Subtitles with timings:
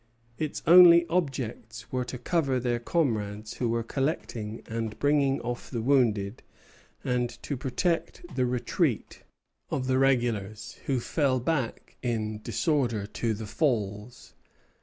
[0.39, 5.79] Its only objects were to cover their comrades, who were collecting and bringing off the
[5.83, 6.41] wounded,
[7.03, 9.21] and to protect the retreat
[9.69, 14.33] of the regulars, who fell back in disorder to the Falls.